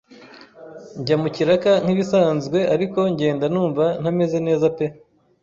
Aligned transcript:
njya 0.99 1.15
mu 1.21 1.27
kiraka 1.35 1.71
nk’ibisanzwe 1.83 2.59
ariko 2.73 2.99
ngenda 3.13 3.45
numva 3.53 3.85
ntameze 4.01 4.37
neza 4.47 4.65
pe, 4.77 4.85